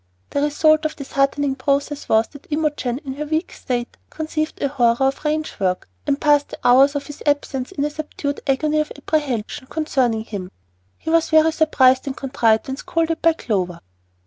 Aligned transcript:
The 0.31 0.41
result 0.41 0.83
of 0.83 0.95
this 0.95 1.11
"heartening," 1.11 1.53
process 1.53 2.09
was 2.09 2.27
that 2.29 2.47
Imogen, 2.51 2.97
in 3.05 3.13
her 3.17 3.25
weak 3.25 3.51
state, 3.53 3.97
conceived 4.09 4.59
a 4.59 4.67
horror 4.67 4.95
of 4.99 5.23
ranch 5.23 5.59
work, 5.59 5.87
and 6.07 6.19
passed 6.19 6.49
the 6.49 6.57
hours 6.63 6.95
of 6.95 7.05
his 7.05 7.21
absence 7.27 7.71
in 7.71 7.85
a 7.85 7.91
subdued 7.91 8.41
agony 8.47 8.79
of 8.79 8.91
apprehension 8.97 9.67
concerning 9.67 10.23
him. 10.23 10.49
He 10.97 11.11
was 11.11 11.29
very 11.29 11.51
surprised 11.51 12.07
and 12.07 12.17
contrite 12.17 12.65
when 12.65 12.77
scolded 12.77 13.21
by 13.21 13.33
Clover. 13.33 13.79